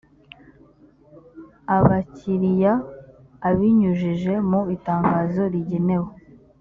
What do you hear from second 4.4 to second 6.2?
mu itangazo rigenewe